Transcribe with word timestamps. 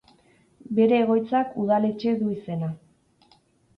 Bere 0.79 0.97
egoitzak 1.01 1.53
udaletxe 1.65 2.17
du 2.23 2.31
izena. 2.39 2.71